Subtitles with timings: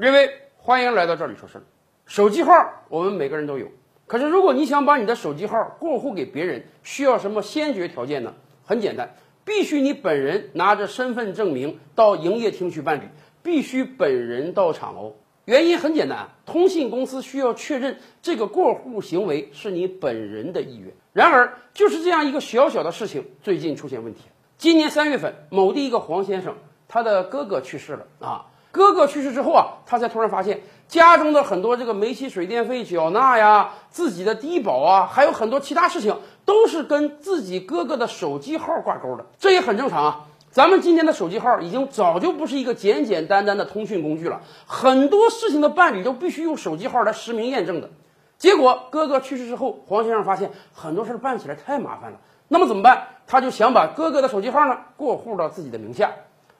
[0.00, 1.64] 各位，欢迎来到这里说事儿。
[2.06, 2.54] 手机号
[2.88, 3.66] 我们每个人都有，
[4.06, 8.32] 可是如果你想把你的手机号过户给别人，需要什么先决条件呢？
[8.64, 9.14] 很简单，
[9.44, 13.08] 必须你本人拿着身份证明到营业厅去办理，
[13.42, 15.12] 必须本人到场哦。
[15.44, 20.94] 原因很简单，通信公司需要确认这个过户行为是你本人的意愿。
[21.12, 24.22] 然而，就是这样一个小小的事情，最近出现问题。
[24.56, 26.56] 今年三月份，某地一个黄先生，
[26.88, 28.46] 他的哥哥去世了啊。
[28.72, 39.26] 哥哥去世之后啊，他才突然发现家中的很多这个煤气水电费缴纳呀，自己的低保啊，还有很多其他事情，都是跟自己哥哥的手机号挂钩的。
[39.38, 40.26] 这也很正常啊。
[40.52, 47.90] 咱们今天的手机号已经早就不是一个简简单单的通讯工具了，很多事情的办理都必须用手机号来实名验证的。
[48.36, 52.18] 结果哥哥去世之后，黄先生发现很多事办起来太麻烦了。
[52.48, 53.06] 那么怎么办？
[53.28, 56.10] 他就想把哥哥的手机号呢过户到自己的名下。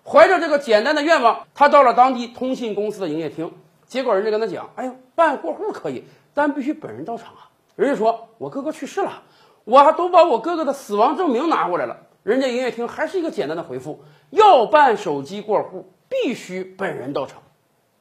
[0.05, 3.53] 怀着这个简单的愿望，他到了当地通信公司的营业厅，
[3.87, 9.23] 结果人家跟他讲：“哎呦，办过户可以，但必须本人到场啊。”人家说：“我哥哥去世了，
[9.65, 17.43] 我还都把我哥哥的死亡证明拿过来了。”人家营业厅还是一个简单的回复：“要办手机过户，必须本人到场。”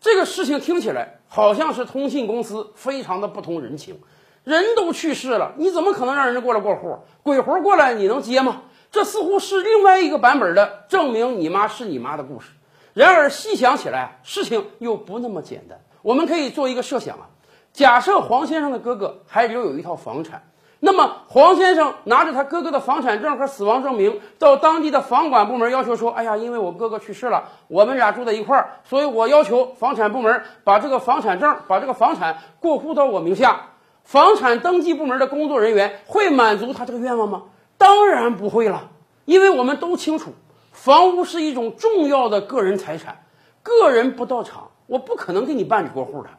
[0.01, 3.99] 这个事情听起来好像是通信公司非常的不通人情，
[4.43, 6.99] 人都去世了，你怎么可能让人家过来过户？
[7.23, 8.63] 鬼魂过来你能接吗？
[8.91, 12.49] 这似乎是另外一个版本的证明你妈是你妈的故事。
[12.93, 15.79] 然而细想起来，事情又不那么简单。
[16.01, 17.29] 我们可以做一个设想啊，
[17.71, 20.43] 假设黄先生的哥哥还留有一套房产，
[20.79, 33.67] 那么黄先生拿着他哥哥的房产证和死亡证明到当地的房管部门要求说：“哎呀，因为我哥哥去世了，我们俩住在一块儿，所以我要求房产部门把这个房产证、把这个房产过户到我名下。”
[34.03, 37.43] 房产登记部门的工作人员会满足他这个愿望吗？
[37.79, 38.91] 当然不会了，
[39.23, 40.33] 因为我们都清楚，
[40.73, 43.23] 房屋是一种重要的个人财产，
[43.63, 46.29] 个人不到场，我不可能给你办理过户的。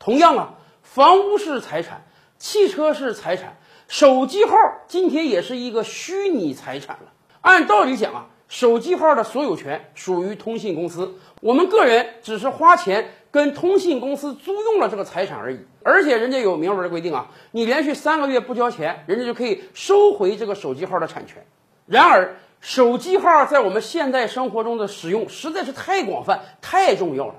[0.00, 2.04] 同样啊，房屋是财产，
[2.36, 4.56] 汽车是财产，手机号
[4.88, 7.12] 今天也是一个虚拟财产了。
[7.42, 13.12] 按道理讲啊，手机号的所有权属于通信公司，我们个人只是花钱。
[13.30, 21.46] 跟通信公司租用了这个财产而已，而且人家有明文的规定啊，你连续三个月不交钱，人家就可以收回这个手机号的产权。
[21.86, 27.34] 然而，手机号在我们现代生活中的使用实在是太广泛、太重要了。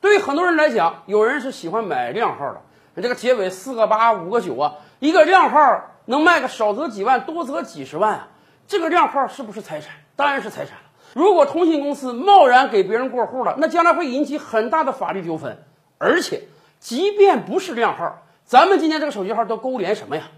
[0.00, 2.60] 对于很多人来讲，有人是喜欢买靓号的，
[3.02, 8.28] 这个结尾四个八、五个九啊，一个靓号能卖个少则几万，多则几十万啊，
[8.66, 9.94] 这个靓号是不是财产？
[10.14, 10.84] 当然是财产了。
[11.14, 15.62] 如果通信公司贸然给别人过户了，那将来会引起很大的法律纠纷。
[15.98, 16.42] 而且，
[16.80, 20.30] 即便不是靓号，咱们今天这个手机号都勾连什么呀？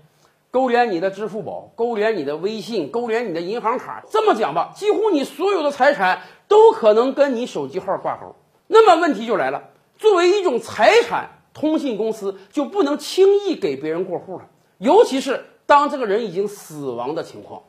[0.51, 4.05] 勾连你的支付宝，勾连你的微信，勾连你的银行卡。
[4.09, 8.37] 这么讲吧，几乎你所有的财产都可能跟你手机号挂钩。
[8.67, 14.45] 那么问题就来了，作为一种财产，通信公司就不能轻易给别人过户了，
[14.79, 17.63] 尤其是当这个人已经死亡的情况。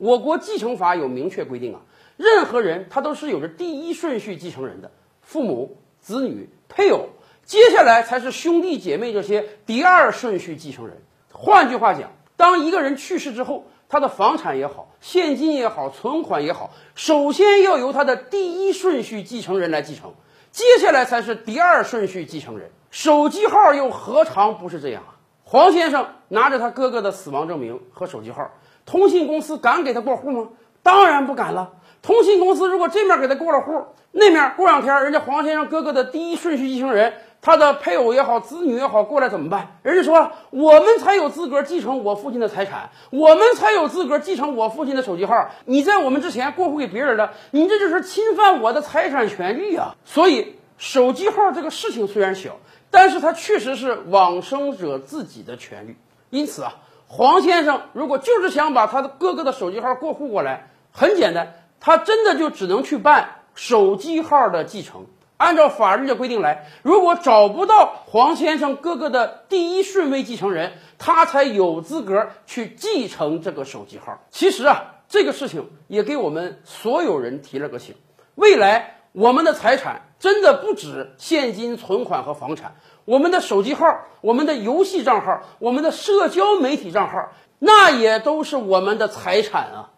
[0.00, 1.80] 我国继承法有明确规定啊。
[2.16, 4.90] 任何人他都是有着第一顺序继承人的，
[5.20, 7.10] 父母、子女、配偶，
[7.44, 11.02] 接下来才是兄弟姐妹这些第二顺序继承人。
[11.30, 20.14] 换句话讲，当一个人去世之后，他的房产也好，现金也好，存款也好，首先要由他的第一顺序继承人来继承，
[20.50, 22.70] 接下来才是第二顺序继承人。
[22.90, 25.20] 手机号又何尝不是这样啊？
[25.44, 28.50] 黄先生拿着他哥哥的死亡证明和手机号，
[28.86, 30.48] 通信公司敢给他过户吗？
[30.82, 31.72] 当然不敢了。
[32.02, 39.76] 通信公司如果这面给他过了户，那面过两天人家黄先生哥哥的第一顺序继承人，他的配偶也好，子女也好，过来怎么办？
[39.82, 45.50] 人家说我们才有资格继承我父亲的财产，我们才有资格继承我父亲的手机号。
[45.66, 49.94] 你在我们之前过户给别人了，你这就是侵犯我的财产权利啊！
[50.04, 52.56] 所以手机号这个事情虽然小，
[52.90, 55.96] 但是它确实是往生者自己的权利。
[56.30, 56.76] 因此啊，
[57.12, 61.54] 黄先生如果就是想把他的哥哥的手机号过户过来，很简单。
[61.80, 66.68] 他真的就只能去办手机号的继承，按照法律的规定来。
[66.84, 74.20] 如果找不到黄先生哥哥的第一顺位继承人，他才有资格去继承这个手机号。
[74.30, 77.96] 其实啊，这个事情也给我们所有人提了个醒：
[78.36, 82.76] 未来我们的财产真的不止现金、存款和房产，
[83.06, 83.86] 我们的手机号、
[84.20, 89.90] 我们的游戏账号、我们的社交媒体账号，那也都是我们的财产啊。